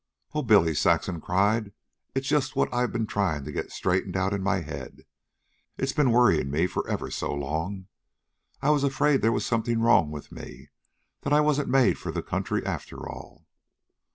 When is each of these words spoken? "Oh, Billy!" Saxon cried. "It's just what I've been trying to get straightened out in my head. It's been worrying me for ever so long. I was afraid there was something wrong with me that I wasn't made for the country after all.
"Oh, 0.33 0.41
Billy!" 0.41 0.73
Saxon 0.73 1.21
cried. 1.21 1.73
"It's 2.15 2.27
just 2.27 2.55
what 2.55 2.73
I've 2.73 2.91
been 2.91 3.05
trying 3.05 3.43
to 3.45 3.51
get 3.51 3.71
straightened 3.71 4.17
out 4.17 4.33
in 4.33 4.41
my 4.41 4.61
head. 4.61 5.03
It's 5.77 5.93
been 5.93 6.09
worrying 6.09 6.49
me 6.49 6.65
for 6.65 6.87
ever 6.89 7.11
so 7.11 7.31
long. 7.31 7.85
I 8.63 8.71
was 8.71 8.83
afraid 8.83 9.21
there 9.21 9.31
was 9.31 9.45
something 9.45 9.79
wrong 9.79 10.09
with 10.09 10.31
me 10.31 10.71
that 11.21 11.33
I 11.33 11.41
wasn't 11.41 11.69
made 11.69 11.99
for 11.99 12.11
the 12.11 12.23
country 12.23 12.65
after 12.65 13.07
all. 13.07 13.45